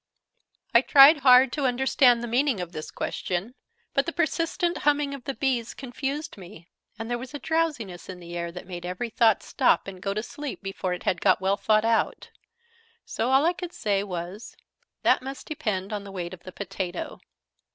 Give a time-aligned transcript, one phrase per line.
[0.73, 3.53] I tried hard to understand the meaning of this question:
[3.93, 8.19] but the persistent humming of the bees confused me, and there was a drowsiness in
[8.19, 11.39] the air that made every thought stop and go to sleep before it had got
[11.39, 12.31] well thought out:
[13.05, 14.57] so all I could say was
[15.03, 17.19] "That must depend on the weight of the potato."